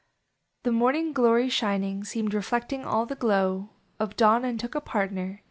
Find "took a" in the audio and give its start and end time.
4.59-4.81